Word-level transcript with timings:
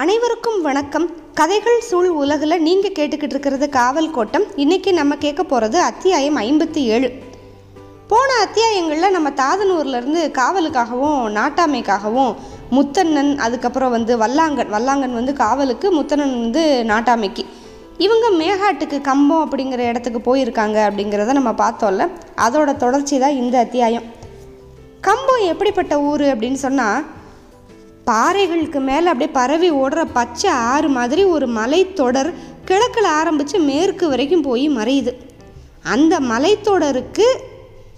அனைவருக்கும் 0.00 0.62
வணக்கம். 0.62 1.10
கதைகள் 1.34 1.80
சூழ் 1.80 2.08
உலகில் 2.08 2.62
நீங்கள் 2.62 2.92
கேட்டுக்கிட்டு 2.92 3.34
இருக்கிறது 3.34 3.68
காவல் 3.68 4.10
கோட்டம். 4.10 4.44
இன்னைக்கு 4.56 4.92
நம்ம 4.92 5.16
கேட்க 5.16 5.42
போகிறது 5.42 5.80
அத்தியாயம் 5.80 6.36
ஐம்பத்தி 6.36 6.82
ஏழு 6.94 7.12
போன 8.08 8.32
அத்தியாயங்களில் 8.44 9.10
நம்ம 9.10 9.30
தாதனூர்லேருந்து 9.30 10.20
காவலுக்காகவும் 10.40 11.22
நாட்டாமைக்காகவும் 11.38 12.34
முத்தண்ணன் 12.70 13.36
அதுக்கப்புறம் 13.36 13.90
வந்து 13.90 14.18
வல்லாங்கன் 14.18 14.72
வல்லாங்கன் 14.76 15.18
வந்து 15.20 15.32
காவலுக்கு 15.32 16.02
முத்தண்ணன் 16.02 16.38
வந்து 16.40 16.84
நாட்டாமைக்கு. 16.86 17.44
இவங்க 17.98 18.28
மேகாட்டுக்கு 18.30 19.00
கம்பம் 19.00 19.50
அப்படிங்கிற 19.50 19.78
இடத்துக்கு 19.78 20.20
போயிருக்காங்க 20.26 20.78
அப்படிங்கிறத 20.88 21.32
நம்ம 21.32 21.50
பார்த்தோம்ல. 21.50 22.10
அதோட 22.36 22.76
தொடர்ச்சி 22.76 23.18
தான் 23.18 23.38
இந்த 23.42 23.58
அத்தியாயம். 23.58 24.02
கம்பம் 25.00 25.46
எப்படிப்பட்ட 25.52 26.00
ஊர் 26.00 26.20
அப்படின்னு 26.20 26.64
சொன்னால் 26.68 27.04
பாறைகளுக்கு 28.08 28.80
மேலே 28.80 29.06
அப்படியே 29.06 29.30
பரவி 29.30 29.68
ஓடுற 29.72 30.00
பச்சை 30.12 30.50
ஆறு 30.50 30.88
மாதிரி 30.88 31.24
ஒரு 31.24 31.46
மலைத்தொடர் 31.48 32.30
கிழக்கில் 32.64 33.08
ஆரம்பித்து 33.20 33.58
மேற்கு 33.58 34.08
வரைக்கும் 34.08 34.42
போய் 34.42 34.70
மறையுது. 34.70 35.12
அந்த 35.82 36.20
மலைத்தொடருக்கு 36.20 37.26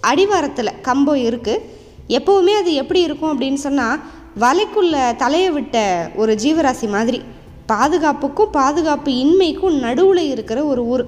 அடிவாரத்தில் 0.01 0.79
கம்பம் 0.81 1.21
இருக்குது 1.27 1.63
எப்போவுமே 2.07 2.53
அது 2.61 2.73
எப்படி 2.73 3.01
இருக்கும் 3.01 3.31
அப்படின்னு 3.33 3.61
சொன்னால் 3.65 3.99
வலைக்குள்ளே 4.39 5.15
தலையை 5.15 5.51
விட்ட 5.51 5.77
ஒரு 6.15 6.35
ஜீவராசி 6.35 6.89
மாதிரி 6.89 7.21
பாதுகாப்புக்கும் 7.67 8.51
பாதுகாப்பு 8.51 9.11
இன்மைக்கும் 9.11 9.79
நடுவில் 9.79 10.29
இருக்கிற 10.29 10.59
ஒரு 10.63 10.85
ஊர். 10.85 11.05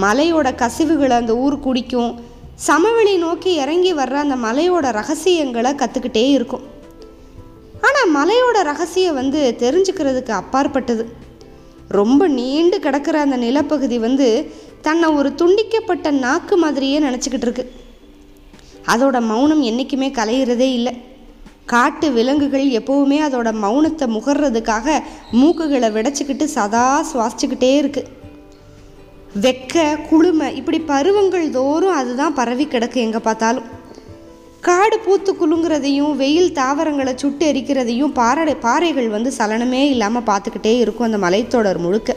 மலையோட 0.00 0.48
கசிவுகளை 0.62 1.16
அந்த 1.22 1.36
ஊர் 1.36 1.60
குடிக்கும். 1.60 2.12
சமவெளி 2.54 3.16
நோக்கி 3.16 3.54
இறங்கி 3.54 3.94
வர்ற 3.94 4.14
அந்த 4.26 4.36
மலையோட 4.36 4.86
ரகசியங்களை 4.92 5.72
கற்றுக்கிட்டே 5.72 6.30
இருக்கும். 6.30 6.71
ஆனால் 7.86 8.12
மலையோட 8.16 8.58
ரகசியம் 8.70 9.18
வந்து 9.20 9.40
தெரிஞ்சுக்கிறதுக்கு 9.62 10.32
அப்பாற்பட்டது. 10.40 11.04
ரொம்ப 11.98 12.22
நீண்டு 12.38 12.76
கிடக்கிற 12.86 13.16
அந்த 13.26 13.36
நிலப்பகுதி 13.46 13.96
வந்து 14.06 14.28
தன்னை 14.86 15.08
ஒரு 15.18 15.30
துண்டிக்கப்பட்ட 15.40 16.10
நாக்கு 16.24 16.54
மாதிரியே 16.64 16.98
நினச்சிக்கிட்டு 17.06 17.46
இருக்கு. 17.48 17.64
அதோட 18.92 19.16
மௌனம் 19.30 19.62
என்றைக்குமே 19.70 20.08
கலையிறதே 20.18 20.68
இல்லை. 20.78 20.94
காட்டு 21.72 22.06
விலங்குகள் 22.16 22.66
எப்போவுமே 22.78 23.18
அதோட 23.26 23.48
மௌனத்தை 23.64 24.06
முகர்றதுக்காக 24.14 24.96
மூக்குகளை 25.40 25.88
விடச்சிக்கிட்டு 25.96 26.46
சதா 26.56 26.86
சுவாசிச்சுக்கிட்டே 27.10 27.70
இருக்குது 27.82 28.10
வெக்க 29.44 29.84
குளுமை 30.08 30.48
இப்படி 30.60 30.78
பருவங்கள் 30.90 31.46
தோறும் 31.58 31.98
அதுதான் 32.00 32.36
பரவி 32.40 32.64
கிடக்கு 32.72 32.98
எங்கே 33.04 33.20
பார்த்தாலும். 33.28 33.68
காடு 34.66 34.98
பூத்து 34.98 35.30
குலுங்குறதையும் 35.32 36.16
வெயில் 36.16 36.52
தாவரங்களை 36.52 37.12
சுட்டு 37.16 37.52
எரிக்கிறதையும் 37.52 38.12
பாறை 38.12 38.54
பாறைகள் 38.54 39.08
வந்து 39.08 39.32
சலனமே 39.38 39.80
இல்லாமல் 39.94 40.22
பார்த்துக்கிட்டே 40.22 40.78
இருக்கும் 40.78 41.06
அந்த 41.12 41.18
மலைத்தொடர் 41.26 41.78
முழுக்க. 41.78 42.16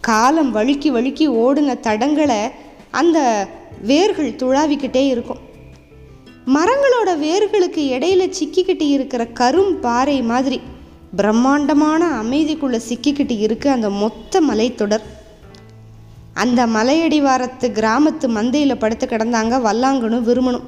காலம் 0.00 0.50
வழுக்கி 0.54 0.90
வழுக்கி 0.90 1.28
ஓடுன 1.28 1.76
தடங்களை 1.86 2.50
அந்த 2.90 3.48
வேர்கள் 3.82 4.38
துழாவிக்கிட்டே 4.42 5.06
இருக்கும். 5.06 5.40
மரங்களோட 6.56 7.10
வேர்களுக்கு 7.26 7.82
இடையில 7.94 8.32
சிக்கிக்கிட்டு 8.38 8.86
இருக்கிற 8.88 9.24
கரும் 9.24 9.72
பாறை 9.80 10.22
மாதிரி 10.22 10.60
பிரம்மாண்டமான 11.16 12.22
அமைதிக்குள்ளே 12.22 12.80
சிக்கிக்கிட்டு 12.88 13.38
இருக்கு 13.38 13.70
அந்த 13.70 13.90
மொத்த 13.90 14.40
மலைத்தொடர். 14.40 15.06
அந்த 16.34 16.66
மலையடிவாரத்து 16.66 17.68
கிராமத்து 17.78 18.28
மந்தையில் 18.28 18.82
படுத்து 18.82 19.06
கிடந்தாங்க 19.06 19.56
வல்லாங்கனும் 19.68 20.28
விரும்பணும் 20.30 20.66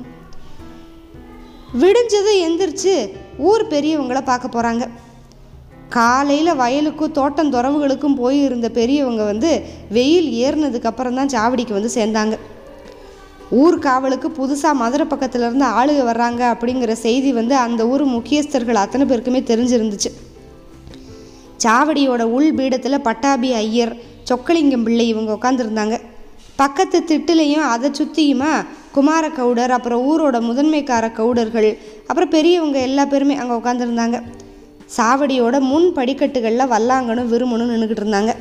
விடிஞ்சதை 1.79 2.33
எந்திரிச்சு 2.47 3.11
ஊர் 3.39 3.67
பெரியவங்களை 3.67 4.23
பார்க்க 4.23 4.49
போகிறாங்க 4.49 4.89
காலையில் 5.89 6.53
வயலுக்கும் 6.55 7.13
தோட்டம் 7.13 7.53
துறவுகளுக்கும் 7.53 8.15
போய் 8.15 8.43
இருந்த 8.43 8.69
பெரியவங்க 8.69 9.25
வந்து 9.25 9.63
வெயில் 9.89 10.29
ஏறினதுக்கப்புறம் 10.31 11.15
தான் 11.15 11.29
சாவடிக்கு 11.29 11.73
வந்து 11.73 11.91
சேர்ந்தாங்க. 11.95 12.39
ஊர் 13.51 13.79
காவலுக்கு 13.79 14.29
புதுசாக 14.31 14.75
மதுரை 14.75 15.07
பக்கத்துலேருந்து 15.07 15.67
ஆளுக 15.79 16.13
வர்றாங்க 16.13 16.43
அப்படிங்கிற 16.55 16.93
செய்தி 16.93 17.33
வந்து 17.33 17.57
அந்த 17.57 17.87
ஊர் 17.87 18.05
முக்கியஸ்தர்கள் 18.05 18.75
அத்தனை 18.75 19.07
பேருக்குமே 19.07 19.43
தெரிஞ்சிருந்துச்சு. 19.53 20.11
சாவடியோட 21.65 22.23
உள் 22.23 22.55
பீடத்தில் 22.55 23.01
பட்டாபி 23.01 23.53
ஐயர் 23.53 23.97
சொக்கலிங்கம் 24.31 24.83
பிள்ளை 24.83 25.09
இவங்க 25.09 25.33
உட்காந்துருந்தாங்க 25.33 26.01
பக்கத்து 26.57 27.05
திட்டுலையும் 27.09 27.67
அதை 27.69 27.91
சுற்றியுமா 27.91 28.65
குமார 28.93 29.25
கவுடர் 29.29 29.75
அப்புறம் 29.77 30.05
ஊரோட 30.11 30.37
முதன்மைக்கார 30.49 31.07
கவுடர்கள் 31.19 31.69
அப்புறம் 32.07 32.33
பெரியவங்க 32.37 32.79
எல்லா 32.89 33.05
பேருமே 33.05 33.37
அங்கே 33.43 33.59
உட்காந்துருந்தாங்க 33.61 34.19
சாவடியோட 34.97 35.57
முன் 35.61 35.89
படிக்கட்டுகளில் 35.99 36.71
வல்லாங்கனும் 36.73 37.31
விரும்பணும் 37.33 37.71
நின்றுக்கிட்டு 37.73 38.05
இருந்தாங்க. 38.05 38.33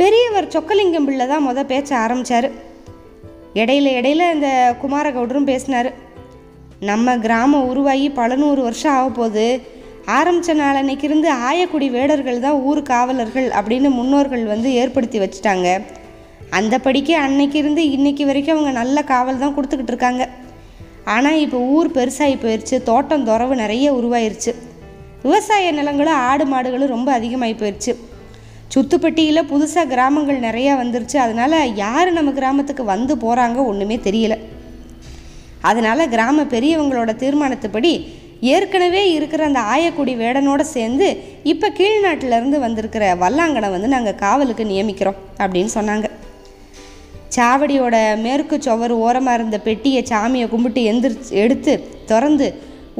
பெரியவர் 0.00 0.52
சொக்கலிங்கம் 0.54 1.06
பிள்ளை 1.08 1.26
தான் 1.26 1.46
மொதல் 1.48 1.70
பேச்ச 1.72 1.90
ஆரம்பித்தார் 1.94 2.48
இடையில 3.60 3.92
இடையில 4.00 4.28
இந்த 4.34 4.48
குமார 4.80 5.06
கவுடரும் 5.10 5.50
பேசினார். 5.50 5.90
நம்ம 6.90 7.16
கிராமம் 7.18 7.68
உருவாகி 7.70 8.06
பல 8.10 8.36
நூறு 8.42 8.60
வருஷம் 8.62 8.94
ஆக 8.98 9.08
போகுது. 9.08 9.46
ஆரம்பித்த 10.18 10.54
நாள் 10.60 10.78
அன்னைக்கு 10.80 11.06
இருந்து 11.08 11.28
ஆயக்குடி 11.48 11.88
வேடர்கள் 11.96 12.44
தான் 12.44 12.60
ஊர் 12.68 12.82
காவலர்கள் 12.82 13.48
அப்படின்னு 13.58 13.90
முன்னோர்கள் 13.98 14.44
வந்து 14.44 14.68
ஏற்படுத்தி 14.82 15.18
வச்சுட்டாங்க. 15.18 15.68
அந்த 16.58 16.74
படிக்க 16.86 17.10
அன்னைக்கு 17.24 17.56
இருந்து 17.62 17.82
இன்னைக்கு 17.96 18.24
வரைக்கும் 18.28 18.54
அவங்க 18.56 18.72
நல்ல 18.80 19.02
காவல் 19.10 19.42
தான் 19.42 19.54
கொடுத்துக்கிட்டு 19.56 19.92
இருக்காங்க. 19.94 20.24
ஆனால் 21.14 21.40
இப்போ 21.44 21.58
ஊர் 21.74 21.88
பெருசாகி 21.96 22.36
போயிடுச்சு 22.44 22.76
தோட்டம் 22.88 23.26
துறவு 23.28 23.54
நிறைய 23.62 23.86
உருவாயிருச்சு. 23.98 24.52
விவசாய 25.24 25.72
நிலங்களும் 25.78 26.20
ஆடு 26.28 26.44
மாடுகளும் 26.52 26.94
ரொம்ப 26.94 27.08
அதிகமாகி 27.18 27.56
போயிடுச்சு 27.62 27.92
சுத்துப்பட்டியில் 28.74 29.48
புதுசாக 29.52 29.90
கிராமங்கள் 29.92 30.44
நிறையா 30.46 30.72
வந்துருச்சு. 30.80 31.16
அதனால் 31.24 31.58
யார் 31.82 32.10
நம்ம 32.18 32.32
கிராமத்துக்கு 32.38 32.84
வந்து 32.92 33.14
போகிறாங்க 33.24 33.58
ஒன்றுமே 33.70 33.96
தெரியல. 34.06 34.34
அதனால் 35.70 36.10
கிராம 36.14 36.44
பெரியவங்களோட 36.54 37.12
தீர்மானத்துப்படி 37.22 37.92
ஏற்கனவே 38.52 39.02
இருக்கிற 39.16 39.42
அந்த 39.48 39.62
ஆயக்குடி 39.72 40.12
வேடனோட 40.20 40.62
சேர்ந்து 40.76 41.08
இப்போ 41.52 41.68
கீழ்நாட்டிலேருந்து 41.78 42.58
வந்திருக்கிற 42.66 43.04
வல்லாங்கனை 43.24 43.68
வந்து 43.74 43.90
நாங்கள் 43.96 44.18
காவலுக்கு 44.22 44.64
நியமிக்கிறோம் 44.70 45.18
அப்படின்னு 45.42 45.72
சொன்னாங்க. 45.78 46.06
சாவடியோட 47.36 47.96
மேற்கு 48.24 48.56
சுவர் 48.66 48.94
ஓரமாக 49.04 49.36
இருந்த 49.38 49.58
பெட்டியை 49.66 50.02
சாமியை 50.10 50.46
கும்பிட்டு 50.52 50.82
எந்திரிச்சு 50.90 51.32
எடுத்து 51.44 51.72
திறந்து 52.10 52.48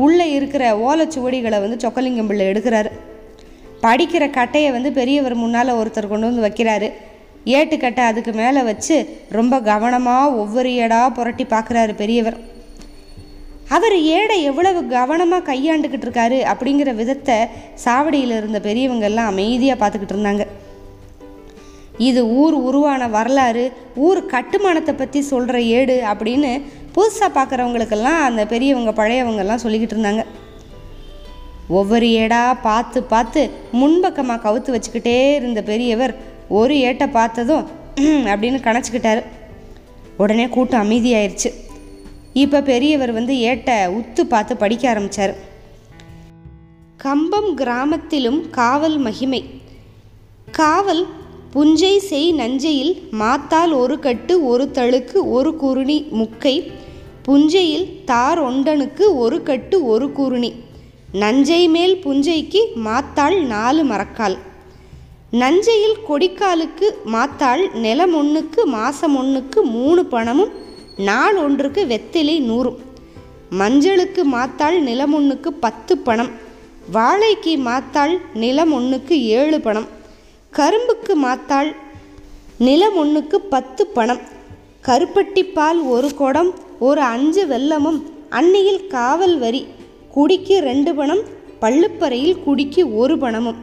உள்ளே 0.04 0.26
இருக்கிற 0.38 0.64
ஓலைச்சுவடிகளை 0.86 1.58
வந்து 1.62 1.78
சொக்கலிங்கம் 1.84 2.28
பிள்ளை 2.30 2.44
எடுக்கிறாரு. 2.50 2.90
படிக்கிற 3.84 4.24
கட்டையை 4.30 4.70
வந்து 4.76 4.90
பெரியவர் 4.98 5.34
முன்னால் 5.42 5.78
ஒருத்தர் 5.80 6.12
கொண்டு 6.12 6.28
வந்து 6.28 6.46
வைக்கிறாரு. 6.46 6.88
ஏட்டுக்கட்டை 7.56 8.04
அதுக்கு 8.10 8.32
மேலே 8.40 8.62
வச்சு 8.62 8.96
ரொம்ப 9.38 9.60
கவனமாக 9.70 10.32
ஒவ்வொரு 10.42 10.70
ஏடாக 10.82 11.14
புரட்டி 11.18 11.44
பார்க்குறாரு 11.54 11.92
பெரியவர். 12.02 12.38
அவர் 13.76 13.96
ஏடை 14.16 14.36
எவ்வளவு 14.50 14.80
கவனமாக 14.96 15.46
கையாண்டுக்கிட்டு 15.50 16.06
இருக்காரு 16.06 16.38
அப்படிங்கிற 16.52 16.92
விதத்தை 17.00 17.36
சாவடியில் 17.84 18.36
இருந்த 18.38 18.60
பெரியவங்க 18.60 19.06
எல்லாம் 19.10 19.30
அமைதியாக 19.32 19.80
பார்த்துக்கிட்டு 19.82 20.16
இருந்தாங்க. 20.16 20.46
இது 22.08 22.20
ஊர் 22.42 22.56
உருவான 22.68 23.08
வரலாறு 23.14 23.64
ஊர் 24.06 24.20
கட்டுமானத்தை 24.34 24.92
பற்றி 24.94 25.20
சொல்கிற 25.30 25.56
ஏடு 25.78 25.96
அப்படின்னு 26.12 26.50
புதுசாக 26.94 27.30
பார்க்குறவங்களுக்கெல்லாம் 27.34 28.20
அந்த 28.28 28.42
பெரியவங்க 28.52 28.92
பழையவங்கெல்லாம் 29.00 29.62
சொல்லிக்கிட்டு 29.64 29.96
இருந்தாங்க. 29.96 30.22
ஒவ்வொரு 31.78 32.06
ஏடாக 32.20 32.54
பார்த்து 32.62 32.98
பார்த்து 33.12 33.42
முன்பக்கமாக 33.80 34.42
கவுத்து 34.46 34.70
வச்சுக்கிட்டே 34.74 35.18
இருந்த 35.34 35.60
பெரியவர் 35.72 36.14
ஒரு 36.60 36.74
ஏட்டை 36.88 37.06
பார்த்ததும் 37.18 37.66
அப்படின்னு 38.32 38.58
கணச்சிக்கிட்டாரு. 38.66 39.22
உடனே 40.22 40.46
கூட்டம் 40.56 40.84
அமைதியாயிருச்சு. 40.84 41.50
இப்போ 42.42 42.58
பெரியவர் 42.72 43.12
வந்து 43.18 43.34
ஏட்டை 43.50 43.76
உத்து 43.98 44.22
பார்த்து 44.32 44.52
படிக்க 44.56 44.84
ஆரம்பித்தார் 44.90 45.32
கம்பம் 47.04 47.50
கிராமத்திலும் 47.56 48.40
காவல் 48.58 48.98
மகிமை. 49.06 49.42
காவல் 50.58 51.02
புஞ்சை 51.54 51.98
செய் 51.98 52.32
நஞ்சையில் 52.32 52.92
மாத்தால் 53.20 53.72
ஒரு 53.78 53.98
கட்டு 53.98 54.46
ஒரு 54.46 54.70
தழுக்கு 54.70 55.30
ஒரு 55.30 55.56
குருணி 55.56 56.06
முக்கை. 56.10 56.72
புஞ்சையில் 57.22 58.04
தார் 58.04 58.40
ஒண்டனுக்கு 58.42 59.16
ஒரு 59.16 59.42
கட்டு 59.42 59.86
ஒரு 59.86 60.12
குருணி. 60.12 60.50
நஞ்சை 61.12 61.68
மேல் 61.68 61.96
புஞ்சைக்கு 62.04 62.60
மாத்தாள் 62.86 63.36
நாலு 63.46 63.84
மரக்கால். 63.84 64.36
நஞ்சையில் 65.30 65.96
கொடிக்காலுக்கு 66.08 66.88
மாத்தாள் 67.12 67.74
நிலம் 67.74 68.14
ஒன்றுக்கு 68.14 68.66
மாசம் 68.66 69.16
ஒன்றுக்கு 69.16 69.62
மூணு 69.62 70.04
பணமும் 70.04 70.52
நாள் 70.96 71.36
ஒன்றுக்கு 71.36 71.84
வெத்திலை 71.84 72.40
நூறும். 72.40 72.78
மஞ்சளுக்கு 73.58 74.22
மாத்தாள் 74.32 74.78
நிலம் 74.78 75.14
ஒன்றுக்கு 75.14 75.52
பத்து 75.52 75.98
பணம் 75.98 76.30
வாழைக்கு 76.92 77.56
மாத்தாள் 77.56 78.16
நிலம் 78.34 78.72
ஒன்றுக்கு 78.72 79.24
ஏழு 79.24 79.60
பணம். 79.60 79.98
கரும்புக்கு 80.52 81.14
மாத்தாள் 81.24 81.74
நிலம் 82.58 82.96
ஒன்றுக்கு 82.96 83.40
பத்து 83.40 83.86
பணம் 83.86 84.20
கருப்பட்டி 84.86 85.52
பால் 85.52 85.80
ஒரு 85.80 86.14
குடம் 86.14 86.54
ஒரு 86.78 87.00
அஞ்சு 87.00 87.46
வெல்லமும் 87.46 88.02
அன்னையில் 88.30 88.86
காவல் 88.86 89.38
வரி 89.38 89.66
குடிக்கு 90.14 90.58
ரெண்டு 90.58 90.94
பணம் 90.94 91.20
பள்ளுப்பறையில் 91.60 92.42
குடிக்கு 92.42 92.96
ஒரு 92.96 93.18
பணமும். 93.18 93.56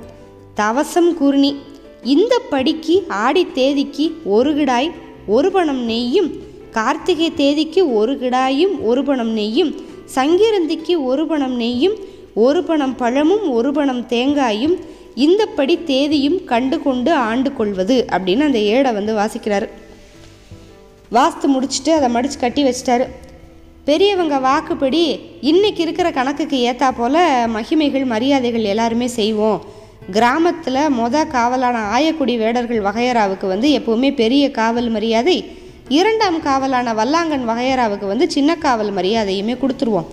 தவசம் 0.56 1.14
குருணி 1.14 1.56
இந்த 2.04 2.40
படிக்கு 2.50 3.04
ஆடி 3.08 3.48
தேதிக்கு 3.54 4.12
ஒரு 4.24 4.54
கிடாய் 4.54 4.92
ஒரு 5.28 5.52
பணம் 5.52 5.90
நெய்யும் 5.90 6.32
கார்த்திகை 6.72 7.34
தேதிக்கு 7.34 7.94
ஒரு 7.94 8.14
கிடாயும் 8.14 8.82
ஒரு 8.82 9.04
பணம் 9.04 9.38
நெய்யும் 9.38 9.76
சங்கிரந்திக்கு 10.16 11.04
ஒரு 11.04 11.28
பணம் 11.28 11.60
நெய்யும் 11.60 11.96
ஒரு 12.34 12.64
பணம் 12.64 12.96
பழமும் 12.96 13.52
ஒரு 13.52 13.74
பணம் 13.74 14.08
தேங்காயும் 14.08 14.80
இந்தப்படி 15.26 15.76
தேதியும் 15.92 16.40
கண்டு 16.52 16.78
கொண்டு 16.82 17.12
ஆண்டு 17.28 17.50
கொள்வது 17.60 17.96
அப்படின்னு 18.16 18.46
அந்த 18.48 18.60
ஏடை 18.74 18.92
வந்து 18.98 19.14
வாசிக்கிறார். 19.20 19.66
வாஸ்து 21.18 21.46
முடிச்சுட்டு 21.54 21.92
அதை 21.98 22.10
மடித்து 22.16 22.38
கட்டி 22.40 22.62
வச்சிட்டாரு. 22.68 23.06
பெரியவங்க 23.88 24.38
வாக்குப்படி 24.46 25.02
இன்னைக்கு 25.52 25.82
இருக்கிற 25.86 26.08
கணக்குக்கு 26.12 26.58
ஏற்றா 26.70 26.90
போல் 26.98 27.20
மகிமைகள் 27.56 28.06
மரியாதைகள் 28.14 28.70
எல்லாருமே 28.74 29.08
செய்வோம். 29.20 29.60
கிராமத்தில் 30.16 30.82
மொத 31.00 31.26
காவலான 31.36 31.78
ஆயக்குடி 31.96 32.34
வேடர்கள் 32.44 32.86
வகையராவுக்கு 32.88 33.48
வந்து 33.54 33.70
எப்போவுமே 33.78 34.10
பெரிய 34.22 34.44
காவல் 34.60 34.90
மரியாதை 34.96 35.38
இரண்டாம் 36.00 36.40
காவலான 36.48 36.94
வல்லாங்கன் 37.00 37.46
வகையராவுக்கு 37.52 38.08
வந்து 38.14 38.26
சின்ன 38.36 38.52
காவல் 38.66 38.92
மரியாதையுமே 38.98 39.56
கொடுத்துருவோம். 39.62 40.10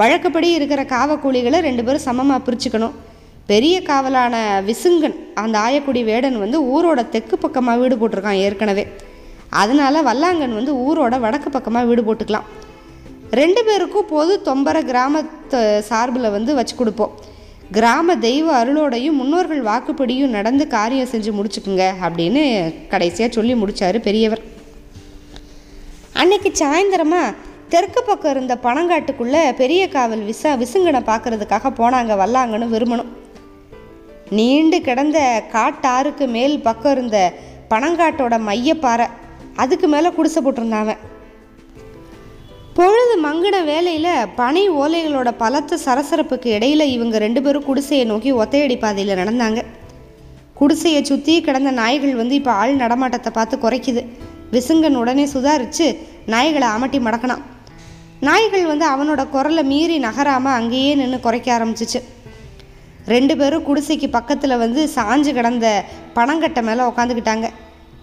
வழக்கப்படி 0.00 0.50
இருக்கிற 0.58 0.82
காவக்கூலிகளை 0.94 1.58
ரெண்டு 1.68 1.84
பேரும் 1.84 2.06
சமமாக 2.08 2.44
பிரிச்சுக்கணும். 2.46 2.94
பெரிய 3.50 3.76
காவலான 3.88 4.34
விசுங்கன் 4.68 5.16
அந்த 5.40 5.56
ஆயக்குடி 5.64 6.02
வேடன் 6.10 6.36
வந்து 6.42 6.58
ஊரோட 6.74 7.00
தெற்கு 7.14 7.36
பக்கமாக 7.42 7.80
வீடு 7.80 7.96
போட்டிருக்கான் 8.00 8.42
ஏற்கனவே. 8.44 8.84
அதனால 9.62 10.02
வல்லாங்கன் 10.10 10.56
வந்து 10.58 10.72
ஊரோட 10.84 11.14
வடக்கு 11.24 11.48
பக்கமாக 11.56 11.88
வீடு 11.90 12.02
போட்டுக்கலாம். 12.06 12.46
ரெண்டு 13.40 13.60
பேருக்கும் 13.66 14.08
பொது 14.14 14.32
தொம்பர 14.48 14.78
கிராமத்து 14.90 15.60
சார்பில் 15.88 16.34
வந்து 16.36 16.54
வச்சு 16.58 16.74
கொடுப்போம். 16.78 17.12
கிராம 17.76 18.16
தெய்வ 18.26 18.46
அருளோடையும் 18.60 19.18
முன்னோர்கள் 19.20 19.62
வாக்குப்படியும் 19.68 20.34
நடந்து 20.36 20.64
காரியம் 20.76 21.10
செஞ்சு 21.12 21.30
முடிச்சுக்குங்க 21.36 21.84
அப்படின்னு 22.06 22.42
கடைசியாக 22.92 23.30
சொல்லி 23.36 23.54
முடித்தார் 23.62 23.98
பெரியவர். 24.08 24.42
அன்னைக்கு 26.22 26.52
சாயந்தரமாக 26.60 27.34
தெற்கு 27.74 28.00
பக்கம் 28.08 28.32
இருந்த 28.34 28.54
பணங்காட்டுக்குள்ளே 28.66 29.42
பெரிய 29.60 29.82
காவல் 29.94 30.24
விசா 30.30 30.50
விசுங்கனை 30.62 31.02
பார்க்கறதுக்காக 31.10 31.72
போனாங்க 31.80 32.14
வல்லாங்கன்னு 32.22 32.68
விரும்பணும் 32.74 33.12
நீண்டு 34.36 34.78
கிடந்த 34.80 35.18
காட்டாறுக்கு 35.54 36.26
மேல் 36.36 36.54
பக்கம் 36.66 36.94
இருந்த 36.96 37.18
பனங்காட்டோட 37.72 38.34
மையப்பாறை 38.48 39.06
அதுக்கு 39.62 39.86
மேலே 39.94 40.08
குடிசை 40.16 40.40
போட்டிருந்தாவன் 40.42 41.02
பொழுது 42.76 43.14
மங்கின 43.24 43.56
வேலையில் 43.64 44.28
பனை 44.38 44.62
ஓலைகளோட 44.82 45.30
பலத்த 45.42 45.78
சரசரப்புக்கு 45.84 46.48
இடையில 46.56 46.82
இவங்க 46.94 47.16
ரெண்டு 47.24 47.40
பேரும் 47.42 47.66
குடிசையை 47.68 48.04
நோக்கி 48.12 48.30
ஒத்தையடி 48.40 48.76
பாதையில் 48.78 49.18
நடந்தாங்க. 49.20 49.60
குடிசையை 50.60 51.00
சுற்றி 51.10 51.34
கிடந்த 51.40 51.70
நாய்கள் 51.80 52.18
வந்து 52.20 52.34
இப்போ 52.40 52.52
ஆள் 52.62 52.80
நடமாட்டத்தை 52.82 53.30
பார்த்து 53.32 53.56
குறைக்குது. 53.64 54.02
விசுங்கன் 54.54 54.98
உடனே 55.02 55.24
சுதாரித்து 55.34 55.86
நாய்களை 56.34 56.68
அமட்டி 56.74 57.00
மடக்கினான். 57.06 57.44
நாய்கள் 58.28 58.66
வந்து 58.72 58.86
அவனோட 58.94 59.22
குரலை 59.34 59.64
மீறி 59.72 59.96
நகராமல் 59.98 60.58
அங்கேயே 60.58 60.92
நின்று 61.00 61.20
குறைக்க 61.20 61.48
ஆரம்பிச்சிச்சு. 61.58 62.00
ரெண்டு 63.06 63.36
பேரும் 63.36 63.64
குடிசைக்கு 63.68 64.08
பக்கத்தில் 64.10 64.56
வந்து 64.56 64.88
சாஞ்சு 64.94 65.32
கிடந்த 65.32 65.84
பனங்கட்டை 66.14 66.62
மேலே 66.62 66.82
உக்காந்துக்கிட்டாங்க. 66.82 67.48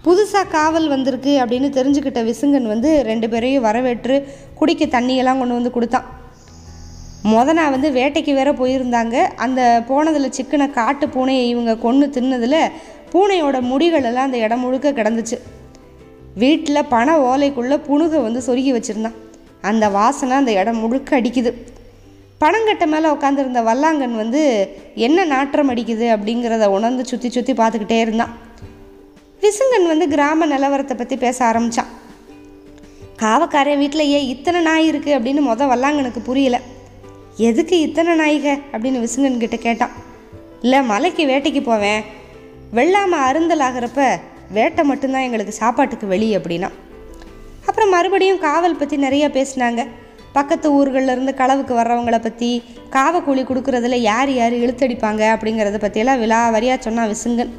புதுசாக 0.06 0.50
காவல் 0.50 0.88
வந்திருக்கு 0.88 1.45
அப்படின்னு 1.45 1.69
தெரிஞ்சுக்கிட்ட 1.77 2.21
விசுங்கன் 2.30 2.68
வந்து 2.74 3.01
ரெண்டு 3.03 3.30
பேரையும் 3.30 3.63
வரவேற்று 3.63 4.27
குடிக்க 4.56 4.86
தண்ணியெல்லாம் 4.86 5.39
கொண்டு 5.39 5.53
வந்து 5.53 5.71
கொடுத்தான். 5.71 6.06
முத 7.24 7.53
நான் 7.53 7.71
வந்து 7.71 7.89
வேட்டைக்கு 7.89 8.33
வேற 8.33 8.51
போயிருந்தாங்க. 8.51 9.15
அந்த 9.45 9.83
போனதில் 9.88 10.30
சிக்கன 10.30 10.69
காட்டு 10.69 11.07
பூனையை 11.07 11.47
இவங்க 11.47 11.75
கொன்று 11.77 12.07
தின்னதில் 12.07 12.71
பூனையோட 13.12 13.62
முடிகள் 13.62 14.04
எல்லாம் 14.04 14.24
அந்த 14.24 14.38
இடம் 14.38 14.59
முழுக்க 14.59 14.92
கிடந்துச்சு. 14.92 15.39
வீட்டில் 16.36 16.86
பண 16.86 17.18
ஓலைக்குள்ளே 17.18 17.77
புணுகை 17.89 18.21
வந்து 18.21 18.42
சொருகி 18.47 18.71
வச்சுருந்தான். 18.77 19.18
அந்த 19.62 19.89
வாசனை 19.89 20.38
அந்த 20.38 20.51
இடம் 20.51 20.77
முழுக்க 20.77 21.19
அடிக்குது. 21.21 21.54
பனங்கட்டை 22.41 22.85
மேலே 22.85 23.07
உட்காந்துருந்த 23.07 23.59
வல்லாங்கன் 23.69 24.15
வந்து 24.15 24.41
என்ன 24.95 25.25
நாற்றம் 25.25 25.69
அடிக்குது? 25.69 26.05
அப்படிங்கிறத 26.15 26.65
உணர்ந்து 26.67 27.05
சுற்றி 27.05 27.29
சுற்றி 27.29 27.53
பார்த்துக்கிட்டே 27.53 27.99
இருந்தான். 27.99 28.33
விசுங்கன் 29.41 29.88
வந்து 29.88 30.07
கிராம 30.07 30.45
நிலவரத்தை 30.45 30.97
பற்றி 30.97 31.17
பேச 31.17 31.45
ஆரம்பித்தான் 31.45 31.99
காவக்காரன் 33.17 33.77
வீட்டில் 33.77 34.07
ஏன் 34.07 34.27
இத்தனை 34.27 34.61
நாய் 34.61 34.89
இருக்குது 34.91 35.17
அப்படின்னு 35.17 35.41
மொதல் 35.47 35.71
வல்லாங்கனுக்கு 35.73 36.19
புரியல. 36.23 36.59
எதுக்கு 37.38 37.79
இத்தனை 37.79 38.15
நாய்க? 38.15 38.57
அப்படின்னு 38.71 39.07
விசுங்கன் 39.07 39.37
கிட்ட 39.37 39.55
கேட்டான். 39.55 39.94
இல்லை 40.61 40.83
மலைக்கு 40.83 41.25
வேட்டைக்கு 41.25 41.63
போவேன். 41.63 42.01
வெள்ளாமல் 42.73 43.25
அருந்தல் 43.27 43.59
ஆகிறப்ப 43.59 44.19
வேட்டை 44.51 44.83
மட்டும்தான் 44.83 45.21
எங்களுக்கு 45.21 45.53
சாப்பாட்டுக்கு 45.53 46.07
வெளி 46.07 46.37
அப்படின்னா. 46.37 46.69
அப்புறம் 47.65 47.89
மறுபடியும் 47.89 48.39
காவல் 48.39 48.75
பற்றி 48.75 48.97
நிறையா 48.97 49.27
பேசினாங்க. 49.37 49.87
பக்கத்து 50.33 50.68
ஊர்களில் 50.74 51.13
இருந்து 51.13 51.33
களவுக்கு 51.38 51.74
வர்றவங்கள 51.80 52.18
பற்றி 52.22 52.51
காவக்கூலி 52.95 53.44
கொடுக்குறதுல 53.48 53.98
யார் 54.12 54.31
யார் 54.31 54.54
இழுத்தடிப்பாங்க 54.54 55.24
அப்படிங்கிறத 55.33 55.80
பற்றியெல்லாம் 55.83 56.22
விலாவரியாக 56.24 56.80
சொன்னான் 56.80 57.12
விசுங்கன். 57.13 57.51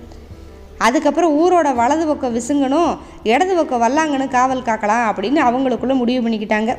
அதுக்கப்புறம் 0.79 1.35
ஊரோட 1.41 1.69
வலது 1.75 2.07
பக்கம் 2.07 2.37
விசுங்கனும் 2.37 2.93
இடது 3.23 3.55
பக்கம் 3.55 3.83
வல்லாங்கன்னு 3.83 4.29
காவல் 4.29 4.67
காக்கலாம் 4.69 5.05
அப்படின்னு 5.11 5.41
அவங்களுக்குள்ளே 5.49 5.97
முடிவு 6.01 6.23
பண்ணிக்கிட்டாங்க. 6.25 6.75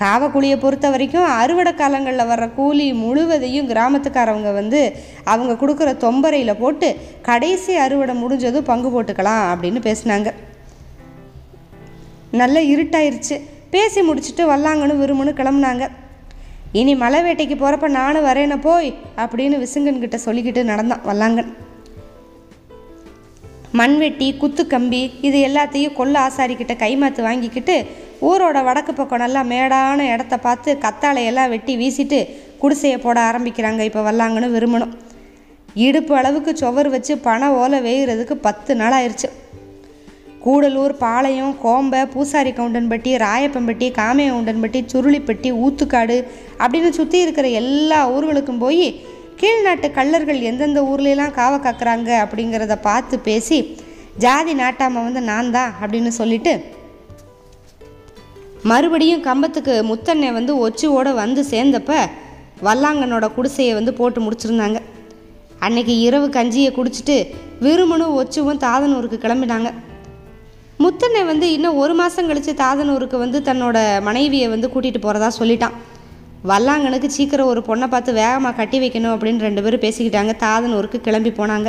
காவக்கூலியை 0.00 0.56
பொறுத்த 0.60 0.86
வரைக்கும் 0.90 1.28
அறுவடை 1.40 1.72
காலங்களில் 1.74 2.28
வர்ற 2.30 2.46
கூலி 2.54 2.86
முழுவதையும் 2.92 3.68
கிராமத்துக்காரவங்க 3.68 4.52
வந்து 4.60 4.80
அவங்க 5.32 5.52
கொடுக்குற 5.62 5.90
தொம்பரையில் 6.04 6.60
போட்டு 6.60 6.88
கடைசி 7.22 7.74
அறுவடை 7.76 8.14
முடிஞ்சதும் 8.14 8.68
பங்கு 8.70 8.90
போட்டுக்கலாம் 8.94 9.44
அப்படின்னு 9.52 9.82
பேசினாங்க. 9.88 10.30
நல்ல 12.40 12.60
இருட்டாயிருச்சு. 12.60 13.38
பேசி 13.72 14.00
முடிச்சுட்டு 14.08 14.44
வல்லாங்கன்னு 14.52 14.94
விரும்புன்னு 15.02 15.32
கிளம்புனாங்க. 15.40 15.84
இனி 16.80 16.92
மலை 17.02 17.18
வேட்டைக்கு 17.26 17.56
போகிறப்ப 17.58 17.88
நானும் 17.98 18.26
வரேன 18.26 18.56
போய் 18.66 18.88
அப்படின்னு 19.22 19.56
விசுங்கன்கிட்ட 19.64 20.18
சொல்லிக்கிட்டு 20.24 20.62
நடந்தான் 20.70 21.04
வல்லாங்கன். 21.08 21.50
மண்வெட்டி 23.80 24.28
குத்து 24.42 24.62
கம்பி 24.72 25.02
இது 25.28 25.38
எல்லாத்தையும் 25.48 25.96
கொல்ல 25.98 26.16
ஆசாரிக்கிட்ட 26.26 26.74
கைமாத்து 26.82 27.20
வாங்கிக்கிட்டு 27.28 27.76
ஊரோட 28.30 28.58
வடக்கு 28.66 28.92
பக்கம் 28.94 29.22
நல்லா 29.24 29.42
மேடான 29.52 30.08
இடத்த 30.14 30.34
பார்த்து 30.46 30.70
கத்தாழையெல்லாம் 30.84 31.52
வெட்டி 31.54 31.74
வீசிட்டு 31.82 32.18
குடிசையை 32.62 32.98
போட 32.98 33.18
ஆரம்பிக்கிறாங்க 33.28 33.80
இப்போ 33.88 34.02
வல்லாங்கன்னு 34.08 34.50
விரும்பணும். 34.56 34.92
இடுப்பு 35.86 36.14
அளவுக்கு 36.20 36.52
சுவர் 36.62 36.90
வச்சு 36.94 37.14
பண 37.26 37.48
ஓலை 37.60 37.80
வேகிறதுக்கு 37.88 38.34
பத்து 38.46 38.72
நாள் 38.80 38.96
ஆயிடுச்சு 38.98 39.30
கூடலூர் 40.44 40.94
பாளையம் 41.02 41.54
கோம்பை 41.62 42.00
பூசாரி 42.06 42.50
கவுண்டன்பட்டி 42.50 43.10
ராயப்பம்பட்டி 43.24 43.86
காமையவுண்டன்பட்டி 43.98 44.80
சுருளிப்பட்டி 44.92 45.50
ஊத்துக்காடு 45.64 46.18
அப்படின்னு 46.58 46.90
சுற்றி 46.90 47.18
இருக்கிற 47.20 47.48
எல்லா 47.60 48.00
ஊர்களுக்கும் 48.10 48.62
போய் 48.64 48.86
கீழ்நாட்டு 49.40 49.88
கள்ளர்கள் 49.98 50.40
எந்தெந்த 50.40 50.80
ஊர்லெலாம் 50.82 51.36
காவ 51.38 51.54
காக்குறாங்க 51.56 52.10
அப்படிங்கிறத 52.24 52.74
பார்த்து 52.80 53.18
பேசி 53.18 53.58
ஜாதி 54.24 54.54
நாட்டாம 54.54 55.02
வந்து 55.06 55.20
நான் 55.20 55.50
தான் 55.50 55.72
அப்படின்னு 55.80 56.10
சொல்லிட்டு 56.20 56.52
மறுபடியும் 58.70 59.22
கம்பத்துக்கு 59.22 59.74
முத்தண்ணை 59.90 60.28
வந்து 60.32 60.52
ஒச்சுவோடு 60.66 61.12
வந்து 61.14 61.42
சேர்ந்தப்ப 61.52 61.92
வல்லாங்கனோட 62.62 63.26
குடிசையை 63.36 63.72
வந்து 63.74 63.92
போட்டு 63.94 64.18
முடிச்சிருந்தாங்க. 64.20 64.78
அன்னைக்கு 65.58 65.94
இரவு 66.00 66.26
கஞ்சியை 66.36 66.70
குடிச்சிட்டு 66.76 67.16
விருமனும் 67.60 68.14
ஒச்சுவும் 68.20 68.60
தாதனூருக்கு 68.66 69.18
கிளம்பினாங்க. 69.24 69.70
முத்தனை 70.82 71.20
வந்து 71.30 71.46
இன்னும் 71.56 71.78
ஒரு 71.82 71.94
மாதம் 72.00 72.28
கழித்து 72.28 72.52
தாதனூருக்கு 72.60 73.16
வந்து 73.22 73.38
தன்னோட 73.48 73.78
மனைவியை 74.08 74.46
வந்து 74.52 74.68
கூட்டிகிட்டு 74.74 75.00
போகிறதா 75.04 75.28
சொல்லிட்டான். 75.38 75.74
வல்லாங்கனுக்கு 76.50 77.08
சீக்கிரம் 77.16 77.50
ஒரு 77.52 77.60
பொண்ணை 77.66 77.86
பார்த்து 77.92 78.12
வேகமாக 78.20 78.54
கட்டி 78.56 78.78
வைக்கணும் 78.82 79.14
அப்படின்னு 79.14 79.44
ரெண்டு 79.46 79.62
பேரும் 79.64 79.82
பேசிக்கிட்டாங்க. 79.84 80.32
தாதனூருக்கு 80.44 80.98
கிளம்பி 81.06 81.32
போனாங்க. 81.38 81.68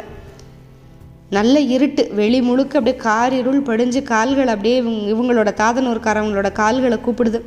நல்ல 1.38 1.56
இருட்டு 1.76 2.04
வெளி 2.20 2.40
முழுக்க 2.48 2.80
அப்படியே 2.80 2.98
காரிருள் 3.08 3.62
படிஞ்சு 3.70 4.02
கால்கள் 4.12 4.52
அப்படியே 4.54 4.76
இவங்க 4.82 5.12
இவங்களோட 5.14 5.52
தாதனூர்காரவங்களோட 5.62 6.52
கால்களை 6.62 7.00
கூப்பிடுது. 7.06 7.42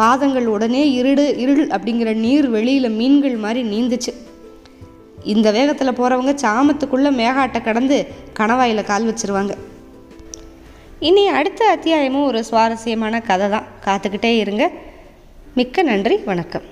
பாதங்கள் 0.00 0.48
உடனே 0.54 0.82
இருடு 1.00 1.24
இருள் 1.44 1.64
அப்படிங்கிற 1.76 2.10
நீர் 2.24 2.48
வெளியில் 2.56 2.96
மீன்கள் 2.98 3.36
மாதிரி 3.44 3.62
நீந்துச்சு. 3.74 4.12
இந்த 5.34 5.50
வேகத்தில் 5.58 5.98
போகிறவங்க 6.00 6.34
சாமத்துக்குள்ளே 6.44 7.12
மேகாட்டை 7.20 7.62
கடந்து 7.68 7.98
கணவாயில் 8.38 8.88
கால் 8.90 9.08
வச்சிருவாங்க. 9.10 9.54
இனி 11.00 11.28
அடுத்த 11.28 11.68
அத்தியாயமும் 11.68 12.24
ஒரு 12.24 12.44
சுவாரஸ்யமான 12.44 13.20
கதை 13.20 13.48
தான் 13.48 13.66
காத்துக்கிட்டே 13.84 14.36
இருங்க. 14.36 14.70
மிக்க 15.54 15.82
நன்றி 15.82 16.16
வணக்கம். 16.16 16.62